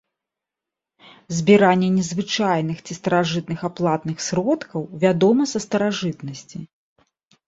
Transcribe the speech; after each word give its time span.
Збіранне 1.39 1.89
незвычайных 1.97 2.77
ці 2.87 2.97
старажытных 2.99 3.59
аплатных 3.69 4.17
сродкаў 4.29 4.81
вядома 5.05 5.47
са 5.53 5.59
старажытнасці. 5.67 6.57